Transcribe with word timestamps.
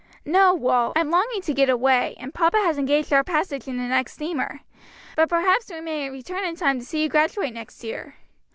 "No, 0.25 0.51
Wal. 0.55 0.93
I'm 0.95 1.11
longing 1.11 1.41
to 1.43 1.53
get 1.53 1.69
away, 1.69 2.15
and 2.19 2.33
papa 2.33 2.57
has 2.57 2.79
engaged 2.79 3.13
our 3.13 3.23
passage 3.23 3.67
in 3.67 3.77
the 3.77 3.83
next 3.83 4.13
steamer. 4.13 4.61
But 5.15 5.29
perhaps 5.29 5.69
we 5.69 5.79
may 5.79 6.09
return 6.09 6.43
in 6.43 6.55
time 6.55 6.79
to 6.79 6.85
see 6.85 7.03
you 7.03 7.07
graduate 7.07 7.53
next 7.53 7.83
year." 7.83 8.15